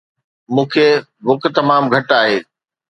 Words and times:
مون 0.53 0.65
کي 0.73 0.87
بک 1.25 1.41
تمام 1.57 1.83
گهٽ 1.93 2.09
آهي 2.19 2.37